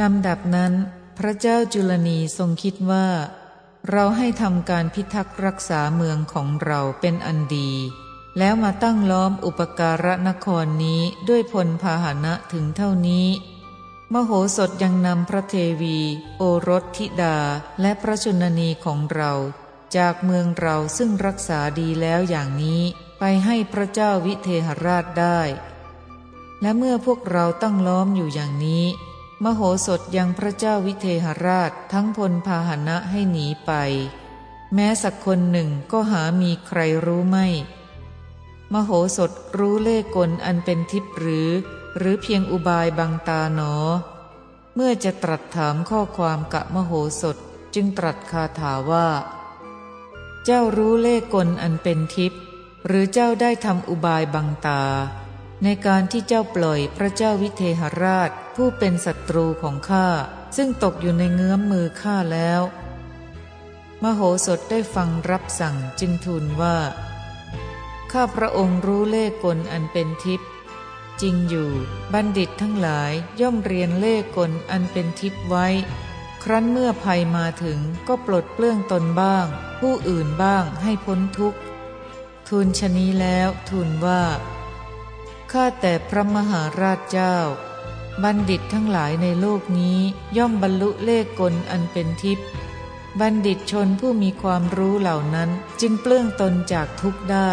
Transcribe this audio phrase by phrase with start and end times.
[0.00, 0.72] ลำดับนั้น
[1.18, 3.06] พระเจ้าจุลนีทรงคิดว่า
[3.90, 7.70] เราให้ทำการพิทักษ์รักษาเมืองของเราเป็นอันดี
[8.38, 13.28] แล้วมาตั้งล้อมอุปการะนครนี้ด้วยพลพาหนะถึงเท่านี้
[14.12, 15.98] มโหสถยังนำพระเทวี
[16.38, 17.36] โอรสธิดา
[17.80, 19.32] และพระชนนีของเรา
[19.96, 22.82] จากเมืองเราซึ่งรักษาดีแล้วอย่างนี้
[23.18, 25.40] ไปให้พระเจ้าวิเทหราชได้
[26.62, 28.84] และเมื่อพวกเราตั้งล้อมอยู่อย่างนี้
[29.44, 33.72] มโหสถยังพระเจ้าวิเทหราชทั้งพลพาหนะให้หนีไป
[34.74, 37.46] แม้สักคนหนึ่งก็หามีใครรู้ไม่
[38.72, 41.48] มโหสถรู้เล่กลอันเป็นทิพหรือ
[41.96, 43.74] หรือเพียงอุบายบังตาหนอ
[44.74, 47.36] เมื่อจะตรัสถามข้อความกะมโหสถ
[47.74, 49.08] จึงตรัสคาถาว่า
[50.44, 52.40] เจ้ารู้เล่กลอันเป็นทิพย์
[52.86, 54.82] หรือเจ้าได้ทำอุบายบังตา
[55.64, 60.08] ในการที่เจ้าปล่อยพระเจ้าวิเทหราชผู้เป็นศัตรูของข้า
[60.56, 62.62] ซึ่งตกอยู่ในเงื้อมมือข้าแล้ว
[64.02, 66.76] มโหสถได้ฟังรับสั่งจึงทูลว่า
[68.12, 70.48] ข้าพระองค์รู้เลขกลอันเป็นทิพย์
[71.20, 71.70] จริงอยู่
[72.12, 75.66] บัณฑิตทั้งหลายย่อมเรียนเลขกลอันเป็นทิพย์ไว้
[76.44, 79.46] ครั้นเมื่อภัยมาถึงก็ปลดเปลื้องตนบ้าง
[79.80, 81.58] ผู้อื่นบ้างให้พ้นทุกข์
[82.48, 84.22] ทูลชนี้แล้วทูลว่า
[85.56, 87.36] ข้าแต่พระมหาราชเจ้า
[88.22, 89.98] บัณฑิตทั้งหลายในโลกนี้
[90.36, 92.46] ย่อมบรรลุเลขกลอันเป็นทิพย์
[93.20, 97.52] บัณฑิตชนผู้มีความรู้เหล่านั้นจึงเปลื้องตนจากทุกข์ได้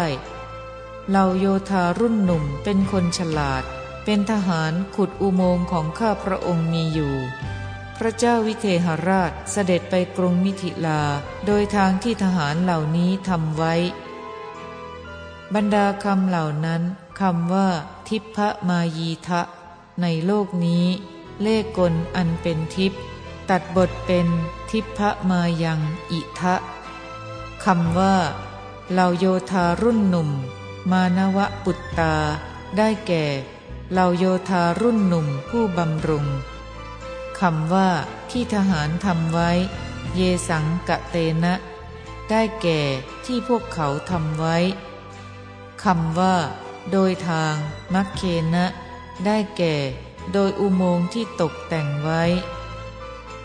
[1.08, 3.64] เหล่าโยธารุ่นหนุ่มเป็นคนฉลาด
[4.04, 7.14] เป็นทหารขุดอุโมงค์ของข้าพระองค์มีอยู่
[7.98, 11.02] พระเจ้าวิเทหราชเสด็จไปกรุงมิถิลา
[11.46, 13.74] โดยทางที่ทหารเหล่านี้ทำไว้
[15.54, 16.82] บรรดาคำเหล่านั้น
[17.20, 17.68] คำว่า
[18.08, 18.38] ทิพ
[18.68, 19.42] มายีทะ
[20.02, 20.84] ในโลกนี้
[21.42, 22.92] เลขกลอันเป็นทิพ
[23.50, 24.28] ตัดบทเป็น
[24.70, 25.80] ทิพมายัง
[26.10, 26.54] อิทะ
[27.64, 28.16] คำว่า
[28.92, 30.30] เหล่าโยธารุ่นหนุ่ม
[30.90, 32.14] มานวะปุตตา
[32.76, 33.24] ได้แก่
[33.92, 36.26] เหล่าโยธารุ่นหนุ่มผู้บำรุง
[37.40, 37.88] คำว่า
[38.30, 39.50] ที่ทหารทำไว้
[40.14, 41.54] เยสังกะเตนะ
[42.30, 42.80] ได้แก่
[43.24, 44.56] ที่พวกเขาทำไว้
[45.84, 46.36] คำว่า
[46.92, 47.54] โดยทาง
[47.94, 48.22] มักเค
[48.54, 48.66] นะ
[49.26, 49.76] ได้แก่
[50.32, 52.22] โดยอุโมงค์ที่ตกแต่งไว้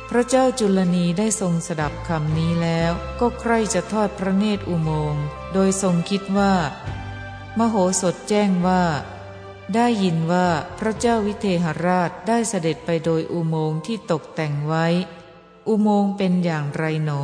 [0.09, 5.23] พระเจ้าจุลนีได้ทรงสดับคำนี้แล้ว ก็ใคร่จะทอดพระเนตรอุโมงค์
[5.53, 6.53] โดยทรงคิดว่า
[7.57, 8.83] มโหสถแจ้งว่า
[9.75, 10.47] ได้ยินว่า
[10.79, 14.85] พระเจ้าวิเทหราชได้เสด็จไปโดยอุโมงค์ที่ตกแต่งไว้
[15.67, 17.23] อุโมงค์เป็นอย่างไรหนอ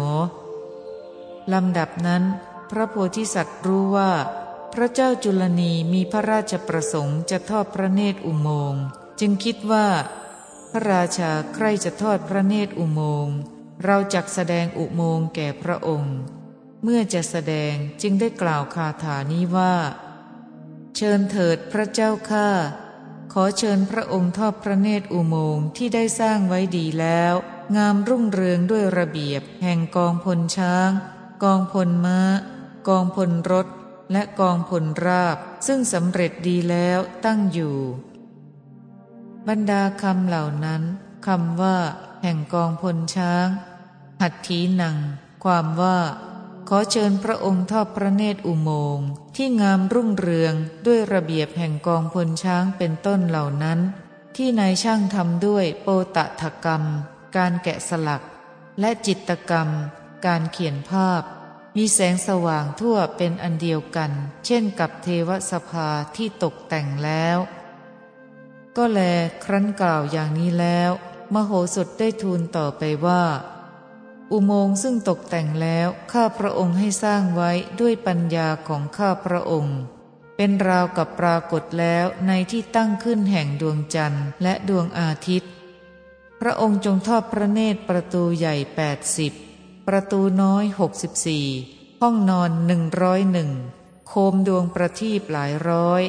[1.53, 2.23] ลำดับนั้น
[2.69, 4.11] พระโพธิสัตว์รู้ว่า
[4.79, 8.83] พระเจ้าจุลนีมีพระราชประสงค์จะทอดพระเนตรอุโมงค์
[9.19, 9.87] จึงคิดว่า
[10.71, 13.35] พระราชาใครจะทอดพระเนตรอุโมงค์
[13.83, 16.15] เราจักแสดงอุโมงค์แก่พระองค์
[16.83, 19.75] เมื่อจะแสดงจึงได้กล่าวคาถานี้ว่า
[20.95, 22.49] เชิญเถิดพระเจ้าข้า
[23.33, 27.33] ขอเชิญพระองค์ทอดพระเนตรอุโมงค์ที่ได้สร้างไว้ดีแล้ว
[27.75, 30.89] งามรุ่งเรืองด้วยระเบียบ แห่งกองพลช้าง
[31.43, 32.19] กองพลม้า
[32.87, 33.67] กองพลรถ
[34.11, 37.77] และกองพลราบซึ่งสำเร็จดีแล้วตั้งอยู่
[39.47, 40.83] บรรดาคำเหล่านั้น
[41.27, 41.77] คำว่า
[42.23, 43.47] แห่งกองพลช้าง
[44.21, 44.97] หัตถีหนัง
[45.43, 45.99] ความว่า
[46.69, 50.53] ขอเชิญพระองค์ทอดพระเนตรอุโมงค์ที่งามรุ่งเรือง
[50.85, 53.79] ด้วยระเบียบแห่งกองพลช้างเป็นต้นเหล่านั้น
[54.35, 56.83] ที่นายช่างทำด้วยโปตะถกรรม
[57.35, 58.23] การแกะสลัก
[58.79, 59.69] และจิตกรรม
[60.25, 61.21] การเขียนภาพ
[61.77, 64.11] มีแสงสว่างทั่วเป็นอันเดียวกัน
[64.45, 67.37] เช่นกับเทวสภาที่ตกแต่งแล้ว
[68.77, 68.99] ก็แล
[69.43, 70.91] ครั้นกล่าวอย่างนี้แล้ว
[71.33, 73.23] มโหสถได้ทูลต่อไปว่า
[74.31, 79.77] อุโมงค์ซึ่งตกแต่งแล้วข้าพระองค์ให้สร้างไว้ด้วยปัญญาของข้าพระองค์
[80.37, 85.51] เป็นราวกับปรากฏแล้วในที่ตั้งขึ้นแห่งดวงจันทร์และดวงอาทิตย์
[86.41, 89.33] พระองค์จงทอดพระเนตรประตูใหญ่แปดสิบ
[89.87, 91.45] ประตูน้อยหกสิบสี่
[92.01, 93.51] ห้องนอนหนึ่งร้อยหนึ่ง
[94.07, 96.03] โคมดวงประทีปหลายร้อย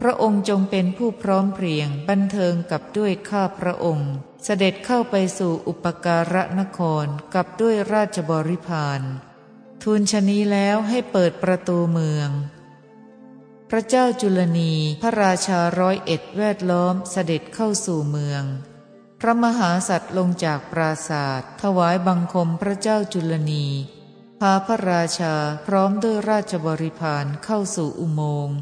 [0.00, 4.12] พระองค์จงเป็นผู้พร้อมเพรียงบันเทิงกับด้วยข้าพระองค์
[4.44, 9.00] เสด็จเข้าไปสู่อุปการะนครกับด้วยราชบริพาร
[9.82, 12.30] ทูลชนีแล้วให้เปิดประตูเมือง
[13.70, 14.72] พระเจ้าจุลนี
[15.02, 18.44] พระราชาร้อยเอ็ดแวดล้อมเสด็จเข้าสู่เมือง
[19.20, 23.66] พระมหาสัตว์ลงจากปราศาสตร์ถวายบังคมพระเจ้าจุลนี
[24.46, 25.34] พาพระราชา
[25.66, 28.58] พร้อมด้วยราชบริพารเข้าสู่อุโมงค์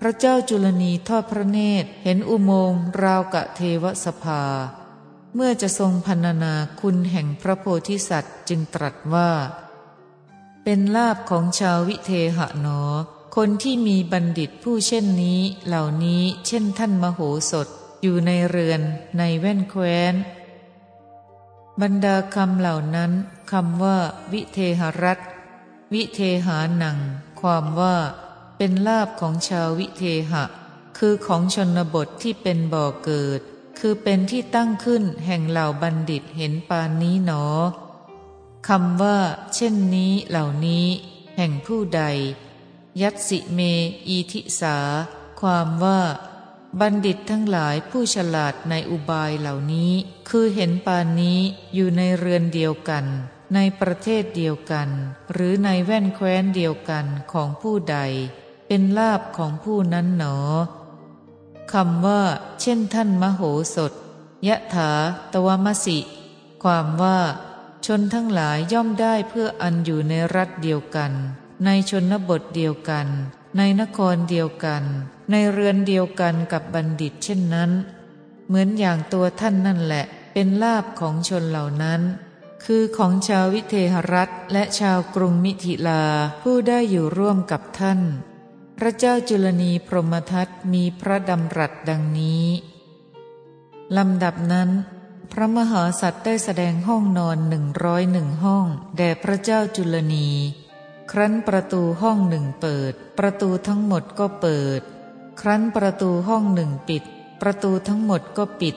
[0.00, 4.42] พระเจ้าจุลนีทอดพระเนตรเห็นอุโมงค์ราวกะเทวสภา
[5.34, 9.30] เมื่อจะทรงพรรณนาคุณแห่งพระโพธิสัตว์จึงตรัสว่า
[10.64, 12.82] เป็นลาบของชาววิเทหะหนอ
[13.36, 17.20] คนที่มีบัณฑิตผู้เช่นนี้เหล่านี้เช่นท่านมโห
[17.50, 17.68] สถ
[18.02, 18.80] อยู่ในเรือน
[19.18, 20.14] ในแว่นแคว้น
[21.80, 23.12] บรรดาคำเหล่านั้น
[23.52, 23.98] คำว่า
[24.32, 25.18] วิเทหรัต
[25.94, 26.98] วิเทหานัง
[27.40, 27.96] ความว่า
[28.56, 30.44] เป็นลาบของชาววิเทหะ
[30.98, 33.40] คือของชนบทที่เป็นบ่อเกิด
[33.78, 37.44] คือเป็นที่ตั้งขึ้นแห่งเหล่าบัณฑิตเห็นปานนี้หนอ
[38.68, 39.18] คำว่า
[39.54, 40.86] เช่นนี้เหล่านี้
[41.36, 42.02] แห่งผู้ใด
[43.00, 43.60] ยัตสิเม
[44.08, 44.76] อีทิสา
[45.40, 46.00] ความว่า
[46.78, 49.92] บัณฑิตทั้งหลายผู้ฉลาดในอุบายเหล่านี้
[50.28, 51.38] คือเห็นปานนี้
[51.74, 53.04] อยู่ในเรือนเดียวกัน
[53.54, 54.88] ในประเทศเดียวกัน
[55.32, 57.98] หรือในแว่นแคว้นเดียวกันของผู้ใด
[58.66, 60.36] เป็นลาบของผู้นั้นหนอ
[61.72, 62.22] คำว่า
[62.60, 63.42] เช่นท่านมโห
[63.74, 63.92] สถ
[64.48, 64.90] ยะถา
[65.32, 65.98] ตวมสิ
[66.62, 67.18] ความว่า
[67.86, 71.12] ชนทั้งหลายย่อมได้เพื่ออันอยู่ในรัฐเดียวกัน
[71.64, 73.06] ในชนบทเดียวกัน
[73.56, 74.82] ในนครเดียวกัน
[75.30, 77.70] ในเรือนเดียวกันกับบัณฑิตเช่นนั้น
[78.46, 82.00] เหมือนอย่างตัวท่านนั่นแหละ เป็นลาบของชนเหล่านั้น
[82.64, 86.04] คือของชาววิเทหรัฐและชาวกรุงมิถิลา
[86.42, 88.00] ผู้ได้อยู่ร่วมกับท่าน
[88.78, 92.46] พระเจ้าจุลนีพรหมทัตมีพระดำรัสดังนี้
[93.96, 94.70] ลำดับนั้น
[95.32, 100.28] พระมหาสัตว์ได้แสดงห้องนอนหนึ่งร้อยหนึ่งห้อง แด่พระเจ้าจุลนี
[101.10, 104.80] ครั้นประตูห้องหนึ่งเปิด ประตูทั้งหมดก็เปิด
[105.40, 107.02] ครั้นประตูห้องหนึ่งปิด
[107.40, 108.76] ประตูทั้งหมดก็ปิด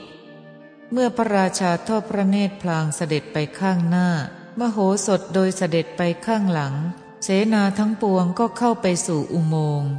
[0.91, 4.07] เมื่อพระราชาทอดพระเนตรพลางเสด็จไปข้างหน้า
[4.59, 4.77] มโห
[5.07, 6.74] สถโดยเสด็จไปข้างหลัง
[7.24, 9.91] เสนาทั้งปวงก็เข้าไปสู่อุโมงค์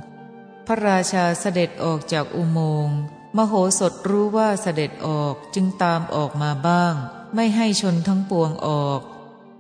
[0.67, 2.97] พระราชาเสด็จออกจากอุโมงค์
[3.37, 6.95] มโหสถรู้ว่าเสด็จออกจึงตามออกมาบ้าง
[7.35, 9.01] ไม่ให้ชนทั้งปวงออก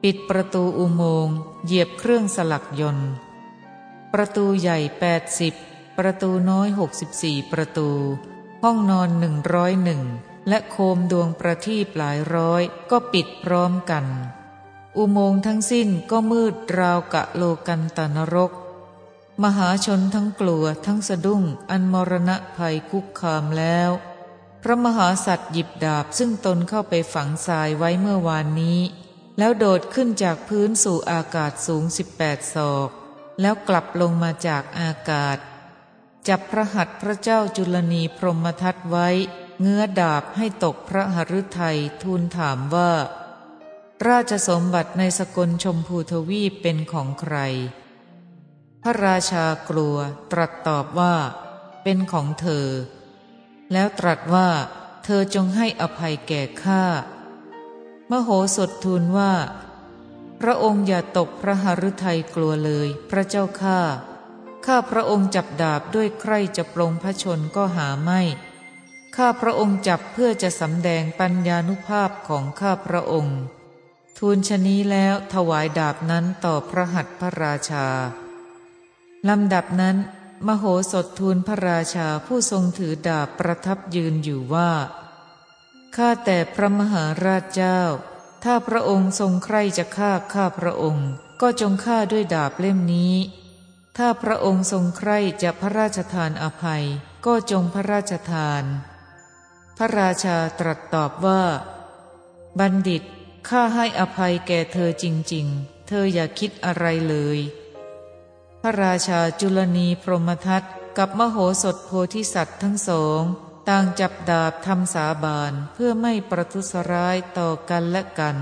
[0.06, 3.10] ปิดประตูอุโมงค์เหยียบเครื่องสลักยนต์
[4.12, 5.54] ประตูใหญ่แปดสิบ
[5.98, 7.90] ประตูน้อยหกสิบสี่ประตู
[8.62, 10.02] ห้องนอนหนึ่งร้อยหนึ่ง
[10.48, 14.04] และโคมดวงประทีปหลายร้อยก็ปิดพร้อมกัน
[14.96, 18.52] อุโมงค์ทั้งสิ้นก็มืดราวกะโลกันตนรก
[19.42, 23.90] มหาชนทั้งกลัวทั้งสะดุ้งอันมรณะภัยคุกคามแล้ว
[24.62, 28.80] พระมหาสัตว์หยิบดาบซึ่งตนเข้าไปฝังทรายไว้เมื่อวานนี้
[29.38, 32.90] แล้วโดดขึ้นจากพื้นสู่อากาศสูงสิบแปดศอก
[33.40, 35.38] แล้วกลับลงมาจากอากาศ
[36.28, 39.08] จับพระหัตถ์พระเจ้าจุลนีพรหมทัตไว้
[39.60, 42.92] เงื้อดาบให้ตกพระหฤทัยทูลถามว่า
[44.08, 47.36] ราชสมบัติในสกลชมพูทวีปเป็นของใคร
[48.82, 49.96] พระราชากลัว
[50.32, 51.14] ตรัสตอบว่า
[51.82, 52.66] เป็นของเธอ
[53.72, 54.48] แล้วตรัสว่า
[55.04, 56.84] เธอจงให้อภัยแก่ข้า
[58.10, 59.32] มโหสถทูลว่า
[60.40, 63.80] พระองค์อย่าตกพระหฤทัยกลัวเลย พระเจ้าข้า
[64.66, 68.20] ข้าพระองค์จับดาบด้วยใครจะปลงพระชนก็หาไม่
[69.17, 73.38] ข้าพระองค์จับเพื่อจะสำแดงปัญญานุภาพของข้าพระองค์
[74.19, 77.86] ทูลชนี้แล้วถวายดาบนั้นต่อพระหัตถ์พระราชา
[79.29, 79.96] ลำดับนั้น
[80.46, 84.70] มโหสถทูลพระราชาผู้ทรงถือดาบประทับยืนอยู่ว่า
[85.96, 87.81] ข้าแต่พระมหาราชเจ้า
[88.44, 91.08] ถ้าพระองค์ทรงใครจะฆ่าข้าพระองค์
[91.41, 93.15] ก็จงฆ่าด้วยดาบเล่มนี้
[93.96, 96.84] ถ้าพระองค์ทรงใคร่จะพระราชทานอภัย
[97.27, 98.65] ก็จงพระราชทาน
[99.77, 101.43] พระราชาตรัสตอบว่า
[102.58, 103.03] บัณฑิต
[103.48, 107.39] ข้าให้อภัยแก่เธอจริง ๆ เธออย่าคิดอะไรเลย
[108.63, 110.63] พระราชาจุลนีพรหมทัต
[110.98, 113.22] กับมโหสถโพธิสัตว์ทั้งสอง
[113.68, 118.36] ต่างจับดาบทำสาบานเพื่อไม่ประทุษร้ายต่อกันและกัน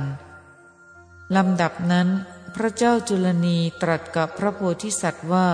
[1.37, 2.09] ลำดับนั้น
[2.55, 5.49] พระเจ้าจุลนีตรัสกับพระโพธิสัตว์ว่า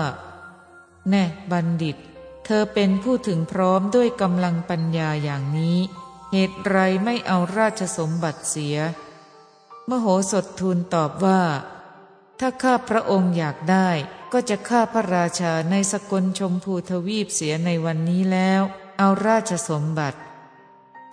[1.09, 1.97] แน่บัณฑิต
[2.45, 5.77] เธอเป็นผู้ถึงพร้อมด้วยกำลังปัญญาอย่างนี้
[6.31, 8.77] เหตุไรไม่เอาราชสมบัติเสีย
[9.89, 11.41] มโหสถทูลตอบว่า
[12.39, 13.89] ถ้าข้าพระองค์อยากได้
[14.33, 18.61] ก็จะฆ่าพระราชาในสกลชมพูทวีปเสียในวันนี้แล้ว
[18.99, 20.19] เอาราชสมบัติ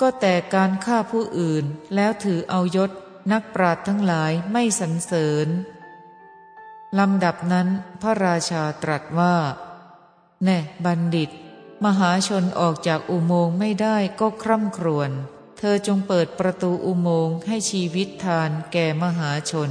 [0.00, 1.64] ก็แต่การฆ่าผู้อื่น
[1.94, 2.90] แล้วถือเอายศ
[3.32, 5.48] นักปราดทั้งหลายไม่สรรเสริญ
[6.98, 7.68] ลำดับนั้น
[8.02, 9.36] พระราชาตรัสว่า
[10.44, 11.30] แน่บัณฑิต
[11.84, 15.10] มหาชนออกจากอุโมงค์ไม่ได้ก็คร่ำครวญ
[15.58, 19.70] เธอจงเปิดประตูอุโมงค์ให้ชีวิตทานแก่มหาชน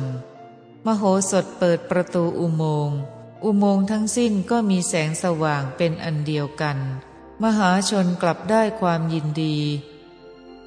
[0.86, 2.98] มโหสถเปิดประตูอุโมงค์
[3.43, 6.79] อุโมงค์ทั้งสิ้นก็มีแสงสว่างเป็นอันเดียวกัน
[7.43, 9.57] มหาชนกลับได้ความยินดี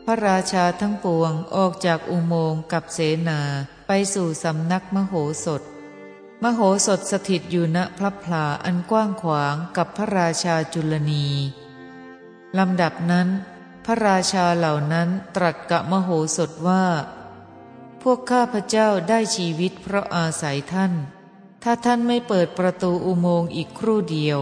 [0.05, 2.99] พระราชาทั้งปวงออกจากอุโมงค์กับเส
[3.29, 3.41] นา
[3.87, 5.63] ไปสู่สำนักมโหสถ
[6.43, 11.27] มโหสถสถิตอยู่ณพระพลาอันกว้างขวางกับพระราชาจุลนี
[12.59, 13.29] ลำดับนั้น
[13.85, 16.85] พระราชาเหล่านั้นตรัสกับมโหสถว่า
[18.03, 20.93] พวกข้าพเจ้าได้ชีวิตเพราะอาศัยท่าน
[21.63, 24.41] ถ้าท่านไม่เปิดประตูอุโมงค์อีกครู่เดียว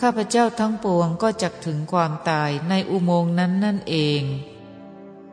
[0.00, 4.22] ข้าพเจ้าทั้งปวงก็จะถึงความตายในอุโมงค์นั้นนั่นเอง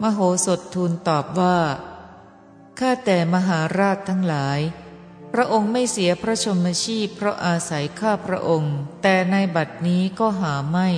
[0.02, 1.58] มโหสถทูลตอบว่า
[2.80, 4.60] ข้าแต่มหาราชทั้งหลาย
[5.34, 10.90] พระองค์ไม่เสียพระชนมชีพเพราะอาศัยข้าพระองค์ แต่ในบัดนี้ก็หาไม่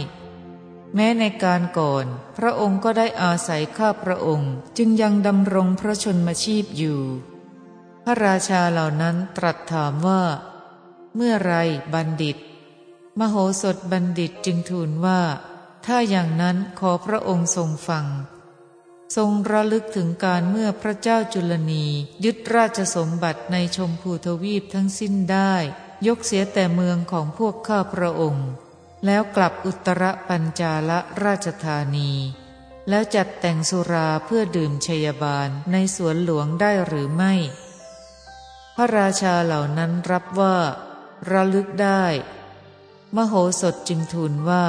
[0.95, 2.05] แม้ในการก่อน
[2.37, 7.01] พระองค์ก็ได้อาศัยข้าพระองค์ จึงยังดำรงพระชนมชีพอยู่
[8.03, 10.23] พระราชาเหล่านั้นตรัสถามว่า
[11.15, 11.53] เมื่อไร
[11.93, 12.37] บัณฑิต
[13.19, 15.21] มโหสถบัณฑิตจึงทูลว่า
[15.85, 18.05] ถ้าอย่างนั้นขอพระองค์ทรงฟัง
[19.15, 21.85] ทรงระลึกถึงการเมื่อพระเจ้าจุลนี
[22.25, 25.53] ยึดราชสมบัติในชมพูทวีปทั้งสิ้นได้
[26.07, 28.47] ยกเสียแต่เมืองของพวกข้าพระองค์
[29.05, 32.11] แล้วกลับอุตรปัญจาละราชธานี
[32.89, 37.33] แล้วจัดแต่งสุราเพื่อดื่มชยบาลในสวนหลวงได้หรือไม่
[38.75, 40.57] พระราชาเหล่านั้นรับว่า
[41.31, 42.03] ระลึกได้
[43.15, 44.65] มโหสถจึงทูลว่า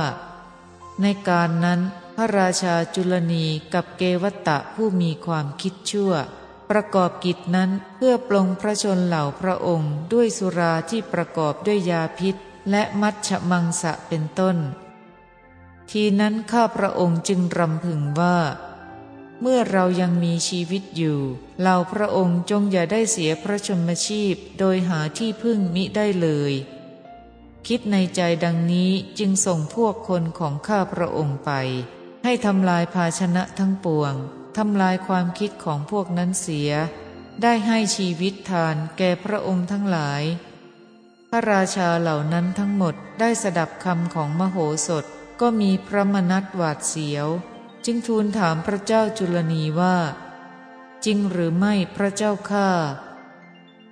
[1.02, 1.80] ในการนั้น
[2.16, 6.12] พระราชาจุลนีกับเกวัตตะผู้มีความคิดชั่ว
[6.70, 12.36] ประกอบกิจนั้นเพื่อปลงพระชนเหล่าพระองค์ด้วยสุราที่ประกอบด้วยยาพิษ
[12.70, 14.56] และมัชฌมังสะเป็นต้น
[15.90, 18.38] ทีนั้นข้าพระองค์จึงรำพึงว่า
[19.40, 21.18] เมื่อเรายังมีชีวิตอยู่
[21.60, 26.52] เหล่าพระองค์จงอย่าได้เสียพระชนมชีพโดยหาที่พึ่งมิได้เลย
[27.68, 31.50] คิดในใจดังนี้จึงส่งพวกคนของข้าพระองค์ไป
[32.24, 34.14] ให้ทำลายภาชนะทั้งปวง
[34.56, 36.70] ทำลายความคิดของพวกนั้นเสีย
[37.42, 40.22] ได้ให้ชีวิตทานแก่พระองค์ทั้งหลาย
[41.30, 45.04] พระราชาเหล่านั้นทั้งหมดได้สดับคำของมโหสถ
[45.40, 47.26] ก็มีพระมนัตหวาดเสียว
[47.84, 49.96] จึงทูลถามพระเจ้าจุลนีว่า
[51.04, 52.68] จริงหรือไม่พระเจ้าข้า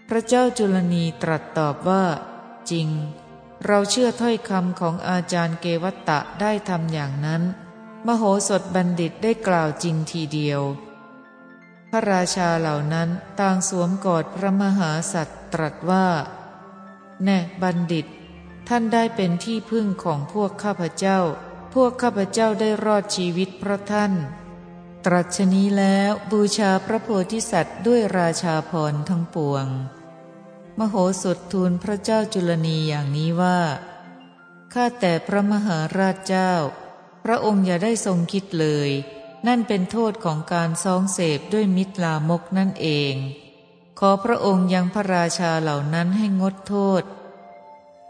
[0.08, 2.04] พระเจ้าจุลนีตรัสตอบว่า
[2.70, 2.88] จริง
[3.66, 7.42] เราเชื่อถ้อยคำของอาจารย์เกวัตตะได้ทำอย่างนั้น
[8.06, 10.60] มโหสถบัณฑิตได้กล่าวจริงทีเดียว
[11.90, 13.08] พระราชาเหล่านั้น
[13.40, 16.06] ต่างสวมกอดพระมหาสัตว์ตรัสว่า
[17.24, 18.06] แน่บัณฑิต
[18.68, 21.18] ท่านได้เป็นที่พึ่งของพวกข้าพเจ้า
[21.74, 24.12] พวกข้าพเจ้าได้รอดชีวิตเพราะท่าน
[25.06, 29.66] ตรัสนี้แล้วบูชาพระโพธิสัตว์ด้วยราชาพรทั้งปวง
[30.78, 33.60] มโหสถทูลพระเจ้าจุลนีอย่างนี้ว่า
[34.72, 36.52] ข้าแต่พระมหาราชเจ้า
[37.24, 38.90] พระองค์อย่าได้ทรงคิดเลย
[39.46, 43.14] นั่นเป็นโทษของการซองเสพด้วยมิตรลามกนั่นเอง
[43.98, 47.02] ขอพระองค์ยังพระราชาเหล่านั้นให้งดโทษ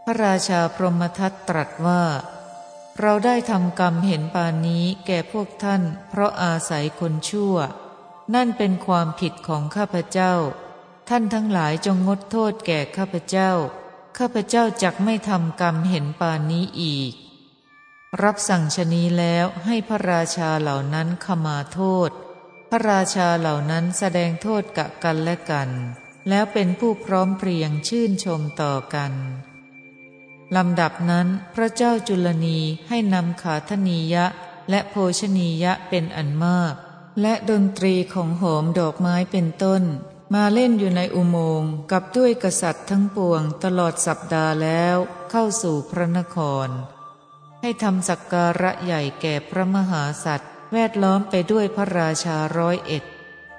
[0.05, 2.03] พระราชาพรหมทัตตรัสว่า
[2.99, 7.55] เราได้ทำกรรมเห็นปานนี้แก่พวกท่าน เพราะอาศัยคนชั่ว
[8.33, 10.33] นั่นเป็นความผิดของข้าพเจ้า
[11.09, 13.51] ท่านทั้งหลายจงงดโทษแก่ข้าพเจ้า
[14.17, 17.13] ข้าพเจ้าจักไม่ทำกรรมเห็นปานนี้อีก
[18.23, 22.09] รับสั่งชนีแล้วให้พระราชาเหล่านั้นขมาโทษ
[22.69, 25.69] พระราชาเหล่านั้นแสดงโทษกะกันและกัน
[26.29, 29.13] แล้วเป็นผู้พร้อมเพรียงชื่นชมต่อกัน
[30.55, 34.25] ลำดับนั้นพระเจ้าจุลนีให้นำขาธนียะ
[34.69, 36.73] และโภชนียะเป็นอันมาก
[37.21, 39.83] และดนตรีของหอมดอกไม้เป็นต้น
[40.33, 44.95] มาเล่นอยู่ในอุโมงค์กับด้วยกษัตริย์ทั้งปวงตลอดสัปดาห์แล้ว
[45.31, 46.69] เข้าสู่พระนคร
[47.61, 53.03] ให้ทำสักการะใหญ่แก่พระมหาสัตว์แวดล้อมไปด้วยพระราชาร้อยเอ็ด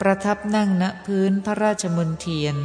[0.00, 2.56] ประทับนั่งณพื้นพระราชมนเทียน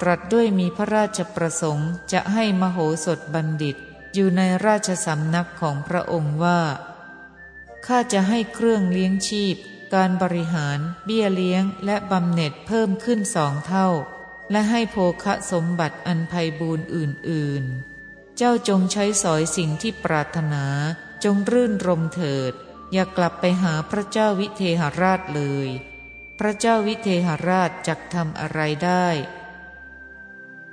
[0.00, 3.76] ตรัสด้วยมีพระราชประสงค์จะให้มโหสถบัณฑิต
[4.14, 6.60] อยู่ในราชสำนักของพระองค์ว่า
[7.86, 9.56] ข้าจะให้เครื่องเลี้ยงชีพ
[9.94, 13.88] การบริหารเบี้ยเลี้ยงและบำเหน็จเพิ่มขึ้นสองเท่า
[14.50, 17.64] และให้โภคะสมบัติอันไพบูรณ์อื่น
[18.00, 20.64] ๆ เจ้าจงใช้สอยสิ่งที่ปรารถนา
[21.24, 22.52] จงรื่นรมเถิด
[22.92, 25.68] อย่ากลับไปหาพระเจ้าวิเทหราชเลย
[26.38, 29.06] พระเจ้าวิเทหราชจักทำอะไรได้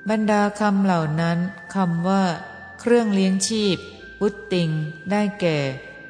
[0.09, 1.39] บรรดาคำเหล่านั้น
[1.75, 2.23] คำว่า
[2.79, 3.77] เครื่องเลี้ยงชีพ
[4.21, 4.69] วุตติง
[5.11, 5.59] ได้แก่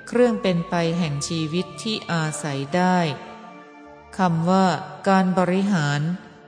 [0.08, 2.98] เครื่องเป็นไปแห่งชีวิตที่อาศัยได้
[4.18, 4.66] คำว่า
[5.08, 6.02] การบริหาร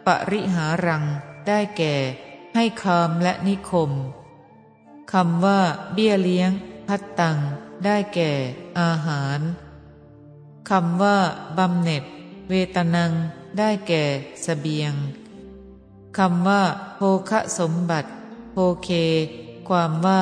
[0.05, 1.03] ปริหารัง
[1.47, 1.95] ได้แก่
[2.55, 3.91] ให้คามและนิคม
[5.13, 5.61] คำว่า
[5.93, 6.51] เบี้ยเลี้ยง
[6.87, 7.37] พัดตัง
[7.85, 8.31] ได้แก่
[8.79, 9.39] อาหาร
[10.69, 11.17] คำว่า
[11.57, 12.03] บำเหน็จ
[12.49, 13.11] เวตนัง
[13.57, 14.03] ได้แก่
[14.45, 14.93] สเสบียง
[16.17, 16.63] คำว่า
[16.95, 18.09] โภคสมบัติ
[18.51, 18.89] โภเค
[19.69, 20.17] ความว่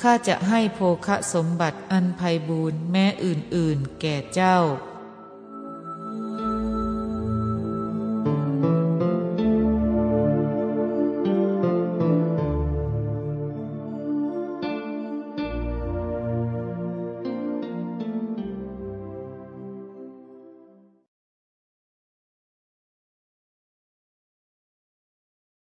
[0.00, 4.58] ข้าจะให้โภคสมบัติอันไพบูรณ์แม้อื่นๆ แก่เจ้า